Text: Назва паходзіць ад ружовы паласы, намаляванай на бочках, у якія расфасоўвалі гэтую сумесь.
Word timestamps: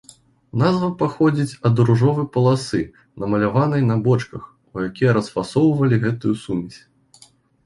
Назва 0.59 0.87
паходзіць 1.01 1.59
ад 1.69 1.81
ружовы 1.89 2.23
паласы, 2.37 2.81
намаляванай 3.25 3.85
на 3.91 3.99
бочках, 4.09 4.49
у 4.73 4.87
якія 4.87 5.11
расфасоўвалі 5.19 6.01
гэтую 6.09 6.35
сумесь. 6.47 6.81